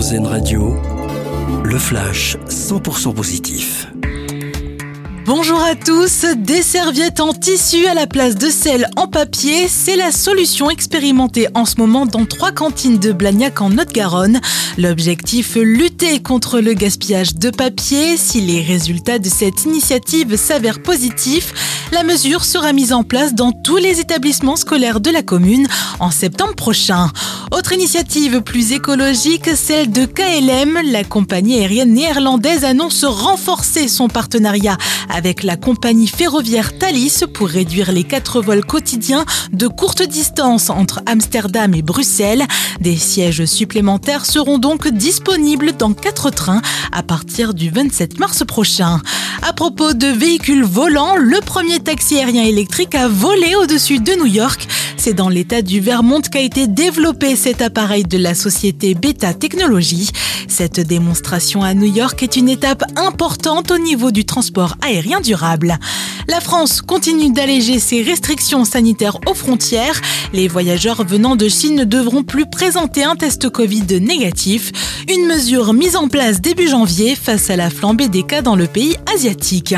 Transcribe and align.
Radio, 0.00 0.74
le 1.62 1.78
flash 1.78 2.38
100% 2.48 3.12
positif. 3.12 3.86
Bonjour 5.26 5.62
à 5.62 5.74
tous, 5.74 6.24
des 6.38 6.62
serviettes 6.62 7.20
en 7.20 7.34
tissu 7.34 7.86
à 7.86 7.92
la 7.92 8.06
place 8.06 8.34
de 8.34 8.48
celles 8.48 8.88
en 8.96 9.08
papier, 9.08 9.68
c'est 9.68 9.96
la 9.96 10.10
solution 10.10 10.70
expérimentée 10.70 11.48
en 11.54 11.66
ce 11.66 11.74
moment 11.76 12.06
dans 12.06 12.24
trois 12.24 12.50
cantines 12.50 12.98
de 12.98 13.12
Blagnac 13.12 13.60
en 13.60 13.76
Haute-Garonne. 13.76 14.40
L'objectif, 14.78 15.56
lutter 15.56 16.20
contre 16.20 16.60
le 16.60 16.72
gaspillage 16.72 17.34
de 17.34 17.50
papier. 17.50 18.16
Si 18.16 18.40
les 18.40 18.62
résultats 18.62 19.18
de 19.18 19.28
cette 19.28 19.66
initiative 19.66 20.36
s'avèrent 20.36 20.82
positifs, 20.82 21.52
la 21.92 22.04
mesure 22.04 22.44
sera 22.44 22.72
mise 22.72 22.94
en 22.94 23.02
place 23.02 23.34
dans 23.34 23.52
tous 23.52 23.76
les 23.76 24.00
établissements 24.00 24.56
scolaires 24.56 25.00
de 25.00 25.10
la 25.10 25.22
commune 25.22 25.68
en 25.98 26.10
septembre 26.10 26.54
prochain. 26.54 27.10
Autre 27.52 27.72
initiative 27.72 28.42
plus 28.42 28.70
écologique, 28.70 29.50
celle 29.56 29.90
de 29.90 30.04
KLM. 30.06 30.78
La 30.92 31.02
compagnie 31.02 31.58
aérienne 31.58 31.94
néerlandaise 31.94 32.64
annonce 32.64 33.04
renforcer 33.04 33.88
son 33.88 34.06
partenariat 34.06 34.78
avec 35.08 35.42
la 35.42 35.56
compagnie 35.56 36.06
ferroviaire 36.06 36.78
Thalys 36.78 37.24
pour 37.34 37.48
réduire 37.48 37.90
les 37.90 38.04
quatre 38.04 38.40
vols 38.40 38.64
quotidiens 38.64 39.24
de 39.52 39.66
courte 39.66 40.02
distance 40.02 40.70
entre 40.70 41.02
Amsterdam 41.06 41.74
et 41.74 41.82
Bruxelles. 41.82 42.46
Des 42.80 42.96
sièges 42.96 43.44
supplémentaires 43.46 44.26
seront 44.26 44.58
donc 44.58 44.86
disponibles 44.86 45.72
dans 45.76 45.92
quatre 45.92 46.30
trains 46.30 46.62
à 46.92 47.02
partir 47.02 47.52
du 47.52 47.68
27 47.68 48.20
mars 48.20 48.44
prochain. 48.46 49.00
À 49.42 49.52
propos 49.52 49.94
de 49.94 50.06
véhicules 50.06 50.64
volants, 50.64 51.16
le 51.16 51.40
premier 51.40 51.80
taxi 51.80 52.18
aérien 52.18 52.44
électrique 52.44 52.94
a 52.94 53.08
volé 53.08 53.56
au-dessus 53.56 53.98
de 53.98 54.12
New 54.12 54.26
York. 54.26 54.68
C'est 55.02 55.14
dans 55.14 55.30
l'état 55.30 55.62
du 55.62 55.80
Vermont 55.80 56.20
qu'a 56.20 56.42
été 56.42 56.66
développé 56.66 57.34
cet 57.34 57.62
appareil 57.62 58.02
de 58.04 58.18
la 58.18 58.34
société 58.34 58.94
Beta 58.94 59.32
Technologies. 59.32 60.10
Cette 60.46 60.78
démonstration 60.78 61.62
à 61.62 61.72
New 61.72 61.90
York 61.90 62.22
est 62.22 62.36
une 62.36 62.50
étape 62.50 62.84
importante 62.96 63.70
au 63.70 63.78
niveau 63.78 64.10
du 64.10 64.26
transport 64.26 64.76
aérien 64.82 65.22
durable. 65.22 65.78
La 66.28 66.40
France 66.40 66.82
continue 66.82 67.32
d'alléger 67.32 67.78
ses 67.78 68.02
restrictions 68.02 68.66
sanitaires 68.66 69.18
aux 69.26 69.32
frontières. 69.32 69.98
Les 70.34 70.48
voyageurs 70.48 71.02
venant 71.02 71.34
de 71.34 71.48
Chine 71.48 71.76
ne 71.76 71.84
devront 71.84 72.22
plus 72.22 72.44
présenter 72.44 73.02
un 73.02 73.16
test 73.16 73.48
Covid 73.48 74.02
négatif, 74.02 74.70
une 75.08 75.26
mesure 75.26 75.72
mise 75.72 75.96
en 75.96 76.08
place 76.08 76.42
début 76.42 76.68
janvier 76.68 77.16
face 77.16 77.48
à 77.48 77.56
la 77.56 77.70
flambée 77.70 78.08
des 78.08 78.22
cas 78.22 78.42
dans 78.42 78.54
le 78.54 78.66
pays 78.66 78.96
asiatique. 79.14 79.74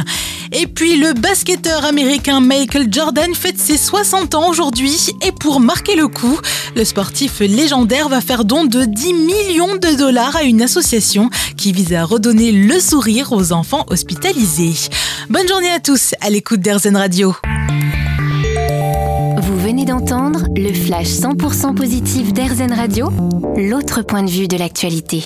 Et 0.53 0.67
puis 0.67 0.97
le 0.97 1.15
basketteur 1.15 1.85
américain 1.85 2.41
Michael 2.41 2.93
Jordan 2.93 3.35
fête 3.35 3.59
ses 3.59 3.79
60 3.79 4.35
ans 4.35 4.51
aujourd'hui 4.51 5.11
et 5.27 5.33
pour 5.33 5.61
marquer 5.61 5.97
le 5.97 6.09
coup, 6.09 6.39
le 6.77 6.85
sportif 6.85 7.41
légendaire 7.41 8.11
va 8.11 8.21
faire 8.21 8.45
don 8.45 8.67
de 8.67 8.85
10 8.85 9.15
millions 9.15 9.77
de 9.77 9.97
dollars 9.97 10.37
à 10.37 10.43
une 10.43 10.61
association 10.61 11.31
qui 11.57 11.73
vise 11.73 11.95
à 11.95 12.05
redonner 12.05 12.53
le 12.53 12.79
sourire 12.81 13.33
aux 13.33 13.53
enfants 13.53 13.87
hospitalisés. 13.89 14.91
Bonne 15.31 15.49
journée 15.49 15.71
à 15.71 15.81
tous 15.81 16.15
à 16.21 16.29
l'écoute 16.29 16.61
d'Airzen 16.61 16.97
Radio. 16.97 17.35
Vous 19.39 19.59
venez 19.59 19.87
d'entendre 19.87 20.45
le 20.55 20.73
flash 20.75 21.09
100% 21.09 21.75
positif 21.75 22.35
d'Airzen 22.35 22.73
Radio, 22.73 23.09
l'autre 23.57 24.03
point 24.03 24.23
de 24.23 24.31
vue 24.31 24.49
de 24.49 24.59
l'actualité. 24.59 25.25